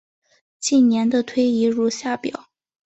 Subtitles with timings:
[0.59, 2.49] 近年的推移如下表。